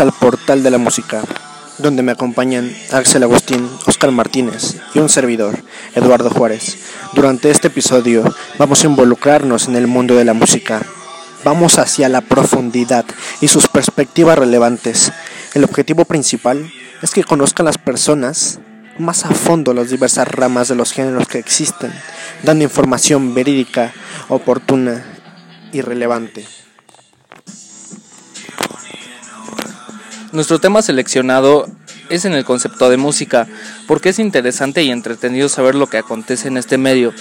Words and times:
Al 0.00 0.10
portal 0.10 0.64
de 0.64 0.70
la 0.70 0.78
música, 0.78 1.22
donde 1.78 2.02
me 2.02 2.10
acompañan 2.10 2.74
Axel 2.90 3.22
Agustín, 3.22 3.68
Oscar 3.86 4.10
Martínez 4.10 4.76
y 4.94 4.98
un 4.98 5.08
servidor, 5.08 5.62
Eduardo 5.94 6.28
Juárez. 6.28 6.76
Durante 7.12 7.50
este 7.50 7.68
episodio 7.68 8.24
vamos 8.58 8.82
a 8.82 8.88
involucrarnos 8.88 9.68
en 9.68 9.76
el 9.76 9.86
mundo 9.86 10.16
de 10.16 10.24
la 10.24 10.34
música. 10.34 10.82
Vamos 11.44 11.78
hacia 11.78 12.08
la 12.08 12.20
profundidad 12.20 13.04
y 13.40 13.46
sus 13.46 13.68
perspectivas 13.68 14.36
relevantes. 14.36 15.12
El 15.54 15.62
objetivo 15.62 16.04
principal 16.04 16.72
es 17.00 17.12
que 17.12 17.22
conozcan 17.22 17.66
las 17.66 17.78
personas 17.78 18.58
más 18.98 19.24
a 19.24 19.30
fondo 19.30 19.72
las 19.72 19.90
diversas 19.90 20.26
ramas 20.26 20.66
de 20.66 20.74
los 20.74 20.92
géneros 20.92 21.28
que 21.28 21.38
existen, 21.38 21.92
dando 22.42 22.64
información 22.64 23.34
verídica, 23.34 23.92
oportuna 24.28 25.04
y 25.70 25.80
relevante. 25.80 26.44
Nuestro 30.32 30.58
tema 30.58 30.80
seleccionado 30.80 31.68
es 32.08 32.24
en 32.24 32.32
el 32.32 32.46
concepto 32.46 32.88
de 32.88 32.96
música, 32.96 33.46
porque 33.86 34.08
es 34.08 34.18
interesante 34.18 34.82
y 34.82 34.90
entretenido 34.90 35.50
saber 35.50 35.74
lo 35.74 35.88
que 35.88 35.98
acontece 35.98 36.48
en 36.48 36.56
este 36.56 36.78
medio. 36.78 37.12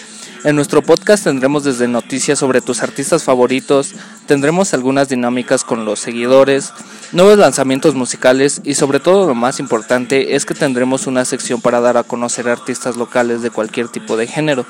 En 0.45 0.55
nuestro 0.55 0.81
podcast 0.81 1.25
tendremos 1.25 1.65
desde 1.65 1.89
noticias 1.89 2.39
sobre 2.39 2.61
tus 2.61 2.81
artistas 2.81 3.23
favoritos, 3.23 3.95
tendremos 4.27 4.73
algunas 4.73 5.09
dinámicas 5.09 5.65
con 5.65 5.83
los 5.83 5.99
seguidores, 5.99 6.71
nuevos 7.11 7.37
lanzamientos 7.37 7.95
musicales 7.95 8.61
y 8.63 8.75
sobre 8.75 9.01
todo 9.01 9.27
lo 9.27 9.35
más 9.35 9.59
importante 9.59 10.35
es 10.35 10.45
que 10.45 10.53
tendremos 10.53 11.05
una 11.05 11.25
sección 11.25 11.59
para 11.59 11.81
dar 11.81 11.97
a 11.97 12.03
conocer 12.03 12.47
artistas 12.47 12.95
locales 12.95 13.41
de 13.41 13.49
cualquier 13.49 13.89
tipo 13.89 14.15
de 14.15 14.27
género. 14.27 14.65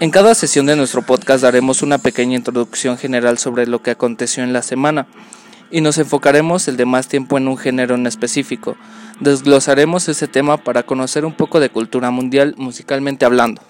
En 0.00 0.10
cada 0.10 0.34
sesión 0.34 0.64
de 0.64 0.76
nuestro 0.76 1.02
podcast 1.02 1.42
daremos 1.42 1.82
una 1.82 1.98
pequeña 1.98 2.36
introducción 2.36 2.96
general 2.96 3.36
sobre 3.36 3.66
lo 3.66 3.82
que 3.82 3.90
aconteció 3.90 4.42
en 4.42 4.54
la 4.54 4.62
semana 4.62 5.06
y 5.70 5.80
nos 5.80 5.98
enfocaremos 5.98 6.68
el 6.68 6.76
de 6.76 6.84
más 6.84 7.08
tiempo 7.08 7.38
en 7.38 7.48
un 7.48 7.56
género 7.56 7.94
en 7.94 8.06
específico. 8.06 8.76
Desglosaremos 9.20 10.08
ese 10.08 10.28
tema 10.28 10.56
para 10.58 10.84
conocer 10.84 11.24
un 11.24 11.34
poco 11.34 11.60
de 11.60 11.70
cultura 11.70 12.10
mundial 12.10 12.54
musicalmente 12.56 13.24
hablando. 13.24 13.62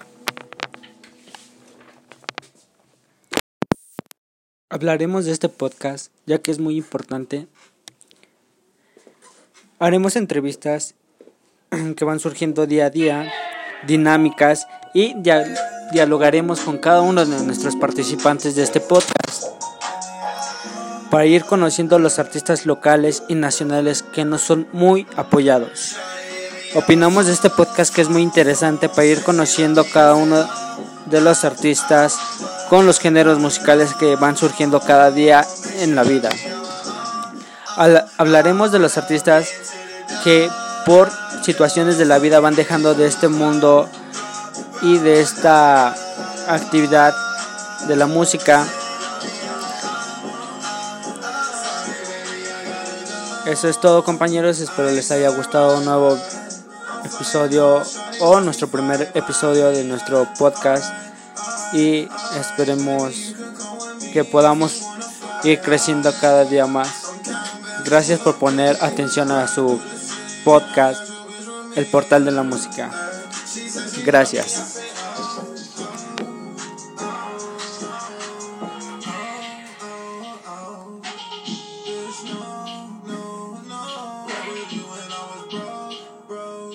Hablaremos 4.69 5.25
de 5.25 5.31
este 5.31 5.49
podcast 5.49 6.11
ya 6.25 6.39
que 6.39 6.51
es 6.51 6.59
muy 6.59 6.77
importante. 6.77 7.47
Haremos 9.79 10.15
entrevistas 10.15 10.95
que 11.95 12.05
van 12.05 12.19
surgiendo 12.19 12.67
día 12.67 12.85
a 12.85 12.89
día, 12.89 13.33
dinámicas 13.87 14.67
y 14.93 15.15
dialogaremos 15.91 16.61
con 16.61 16.77
cada 16.77 17.01
uno 17.01 17.25
de 17.25 17.43
nuestros 17.43 17.75
participantes 17.75 18.55
de 18.55 18.63
este 18.63 18.79
podcast 18.79 19.68
para 21.09 21.25
ir 21.25 21.45
conociendo 21.45 21.95
a 21.95 21.99
los 21.99 22.19
artistas 22.19 22.65
locales 22.65 23.23
y 23.27 23.35
nacionales 23.35 24.03
que 24.03 24.25
nos 24.25 24.41
son 24.41 24.67
muy 24.71 25.07
apoyados. 25.15 25.95
Opinamos 26.75 27.25
de 27.25 27.33
este 27.33 27.49
podcast 27.49 27.93
que 27.93 28.01
es 28.01 28.09
muy 28.09 28.21
interesante 28.21 28.89
para 28.89 29.05
ir 29.05 29.23
conociendo 29.23 29.83
cada 29.85 30.13
uno 30.13 30.47
de 31.07 31.21
los 31.21 31.43
artistas 31.43 32.17
con 32.69 32.85
los 32.85 32.99
géneros 32.99 33.39
musicales 33.39 33.95
que 33.95 34.15
van 34.15 34.37
surgiendo 34.37 34.79
cada 34.79 35.09
día 35.09 35.45
en 35.79 35.95
la 35.95 36.03
vida. 36.03 36.29
hablaremos 38.17 38.71
de 38.71 38.79
los 38.79 38.97
artistas 38.97 39.49
que 40.23 40.49
por 40.85 41.09
situaciones 41.41 41.97
de 41.97 42.05
la 42.05 42.19
vida 42.19 42.39
van 42.39 42.55
dejando 42.55 42.93
de 42.93 43.07
este 43.07 43.27
mundo 43.29 43.89
y 44.81 44.97
de 44.99 45.21
esta 45.21 45.95
actividad 46.47 47.15
de 47.87 47.95
la 47.95 48.05
música 48.05 48.65
Eso 53.45 53.67
es 53.67 53.79
todo 53.79 54.03
compañeros, 54.03 54.59
espero 54.59 54.91
les 54.91 55.11
haya 55.11 55.29
gustado 55.29 55.77
un 55.77 55.85
nuevo 55.85 56.17
episodio 57.05 57.81
o 58.19 58.39
nuestro 58.41 58.67
primer 58.67 59.11
episodio 59.13 59.71
de 59.71 59.83
nuestro 59.83 60.27
podcast 60.37 60.93
y 61.73 62.07
esperemos 62.39 63.35
que 64.11 64.23
podamos 64.23 64.81
ir 65.43 65.61
creciendo 65.61 66.13
cada 66.19 66.45
día 66.45 66.65
más. 66.65 66.89
Gracias 67.85 68.19
por 68.19 68.35
poner 68.35 68.77
atención 68.81 69.31
a 69.31 69.47
su 69.47 69.79
podcast, 70.43 71.01
el 71.75 71.85
portal 71.85 72.25
de 72.25 72.31
la 72.31 72.43
música. 72.43 72.91
Gracias. 74.05 74.79